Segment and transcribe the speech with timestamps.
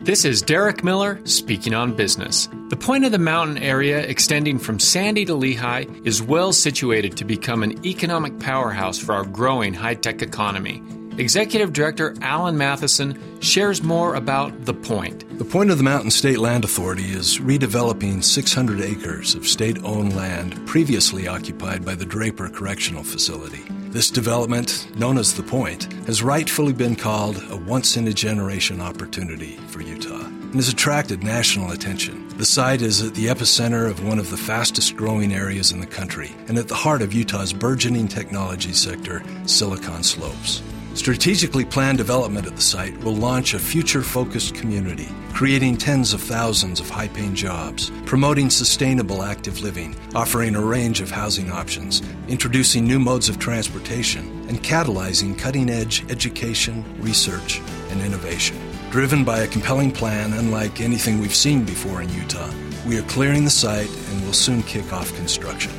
[0.00, 2.48] This is Derek Miller speaking on business.
[2.68, 7.24] The Point of the Mountain area, extending from Sandy to Lehi, is well situated to
[7.24, 10.82] become an economic powerhouse for our growing high tech economy.
[11.16, 15.38] Executive Director Alan Matheson shares more about The Point.
[15.38, 20.16] The Point of the Mountain State Land Authority is redeveloping 600 acres of state owned
[20.16, 23.62] land previously occupied by the Draper Correctional Facility.
[23.90, 28.80] This development, known as The Point, has rightfully been called a once in a generation
[28.80, 32.26] opportunity for Utah and has attracted national attention.
[32.38, 35.86] The site is at the epicenter of one of the fastest growing areas in the
[35.86, 40.60] country and at the heart of Utah's burgeoning technology sector, Silicon Slopes.
[40.94, 46.22] Strategically planned development at the site will launch a future focused community, creating tens of
[46.22, 52.00] thousands of high paying jobs, promoting sustainable active living, offering a range of housing options,
[52.28, 58.56] introducing new modes of transportation, and catalyzing cutting edge education, research, and innovation.
[58.92, 62.50] Driven by a compelling plan unlike anything we've seen before in Utah,
[62.86, 65.72] we are clearing the site and will soon kick off construction.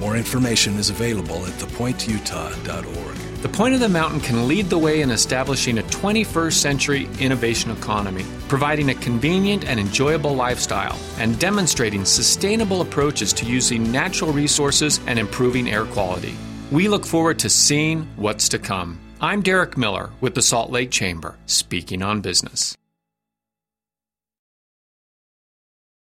[0.00, 3.16] More information is available at thepointutah.org.
[3.42, 7.70] The Point of the Mountain can lead the way in establishing a 21st century innovation
[7.70, 15.00] economy, providing a convenient and enjoyable lifestyle, and demonstrating sustainable approaches to using natural resources
[15.06, 16.34] and improving air quality.
[16.70, 18.98] We look forward to seeing what's to come.
[19.20, 22.76] I'm Derek Miller with the Salt Lake Chamber, speaking on business.